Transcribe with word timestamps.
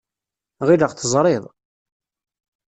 Ɣileɣ 0.67 0.91
teẓriḍ. 0.93 1.43